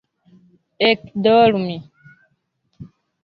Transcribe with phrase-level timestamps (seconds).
[0.89, 1.77] ekdormi